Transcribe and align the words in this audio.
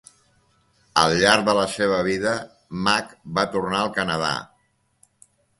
Al 1.01 1.13
llarg 1.23 1.43
de 1.49 1.55
la 1.57 1.67
seva 1.75 1.99
vida, 2.09 2.33
Mack 2.87 3.15
va 3.39 3.47
tornar 3.55 3.83
al 3.83 3.93
Canadà. 3.99 4.35